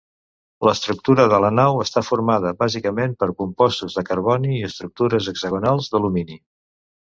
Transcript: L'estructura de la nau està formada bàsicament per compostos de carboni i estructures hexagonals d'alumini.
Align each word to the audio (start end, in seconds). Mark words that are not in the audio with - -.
L'estructura 0.67 1.25
de 1.33 1.39
la 1.45 1.51
nau 1.57 1.81
està 1.83 2.03
formada 2.07 2.55
bàsicament 2.65 3.15
per 3.21 3.29
compostos 3.43 4.01
de 4.01 4.07
carboni 4.11 4.57
i 4.59 4.65
estructures 4.73 5.33
hexagonals 5.37 5.95
d'alumini. 5.95 6.45